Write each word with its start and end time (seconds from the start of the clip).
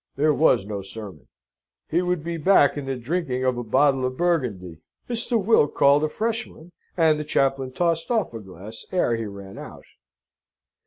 There 0.15 0.33
was 0.33 0.65
no 0.65 0.81
sermon. 0.81 1.27
He 1.87 2.01
would 2.01 2.23
be 2.23 2.37
back 2.37 2.75
in 2.75 2.87
the 2.87 2.95
drinking 2.95 3.43
of 3.45 3.55
a 3.55 3.63
bottle 3.63 4.03
of 4.03 4.17
Burgundy. 4.17 4.79
Mr. 5.07 5.39
Will 5.39 5.67
called 5.67 6.03
a 6.03 6.09
fresh 6.09 6.47
one, 6.47 6.71
and 6.97 7.19
the 7.19 7.23
chaplain 7.23 7.71
tossed 7.71 8.09
off 8.09 8.33
a 8.33 8.39
glass 8.39 8.83
ere 8.91 9.15
he 9.15 9.25
ran 9.27 9.59
out. 9.59 9.85